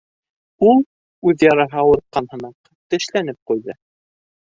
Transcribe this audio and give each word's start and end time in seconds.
Ул, 0.69 0.81
үҙ 1.33 1.45
яраһы 1.47 1.79
ауыртҡан 1.83 2.33
һымаҡ, 2.35 2.59
тешләнеп 2.95 3.43
ҡуйҙы. 3.53 3.83